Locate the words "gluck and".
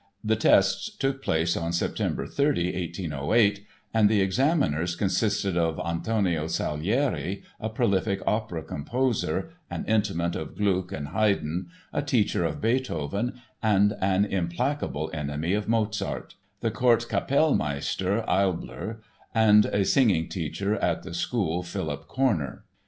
10.57-11.09